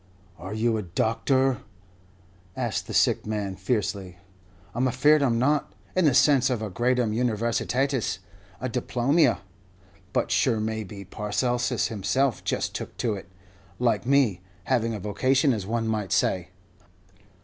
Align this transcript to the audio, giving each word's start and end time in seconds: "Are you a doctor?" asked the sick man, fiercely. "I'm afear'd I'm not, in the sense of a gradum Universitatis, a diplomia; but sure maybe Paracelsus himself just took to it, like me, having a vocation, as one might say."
"Are 0.39 0.55
you 0.55 0.77
a 0.77 0.81
doctor?" 0.81 1.59
asked 2.55 2.87
the 2.87 2.93
sick 2.95 3.27
man, 3.27 3.55
fiercely. 3.55 4.17
"I'm 4.73 4.87
afear'd 4.87 5.21
I'm 5.21 5.37
not, 5.37 5.73
in 5.95 6.05
the 6.05 6.15
sense 6.15 6.49
of 6.49 6.59
a 6.63 6.71
gradum 6.71 7.11
Universitatis, 7.13 8.17
a 8.59 8.67
diplomia; 8.67 9.41
but 10.11 10.31
sure 10.31 10.59
maybe 10.59 11.05
Paracelsus 11.05 11.89
himself 11.89 12.43
just 12.43 12.73
took 12.73 12.97
to 12.97 13.13
it, 13.13 13.29
like 13.77 14.07
me, 14.07 14.41
having 14.63 14.95
a 14.95 14.99
vocation, 14.99 15.53
as 15.53 15.67
one 15.67 15.87
might 15.87 16.11
say." 16.11 16.49